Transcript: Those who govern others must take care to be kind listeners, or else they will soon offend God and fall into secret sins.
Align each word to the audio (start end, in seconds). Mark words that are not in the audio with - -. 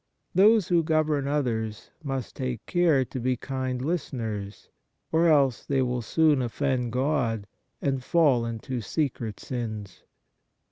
Those 0.33 0.69
who 0.69 0.81
govern 0.81 1.27
others 1.27 1.91
must 2.01 2.35
take 2.35 2.65
care 2.65 3.05
to 3.05 3.19
be 3.19 3.37
kind 3.37 3.85
listeners, 3.85 4.69
or 5.11 5.27
else 5.27 5.63
they 5.63 5.83
will 5.83 6.01
soon 6.01 6.41
offend 6.41 6.91
God 6.91 7.45
and 7.83 8.03
fall 8.03 8.43
into 8.43 8.81
secret 8.81 9.39
sins. 9.39 10.01